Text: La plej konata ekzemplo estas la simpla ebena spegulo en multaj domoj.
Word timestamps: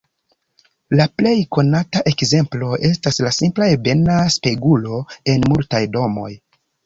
La 0.99 1.05
plej 1.19 1.33
konata 1.57 2.01
ekzemplo 2.11 2.71
estas 2.89 3.21
la 3.27 3.31
simpla 3.39 3.67
ebena 3.75 4.17
spegulo 4.37 5.05
en 5.35 5.47
multaj 5.53 5.83
domoj. 5.99 6.29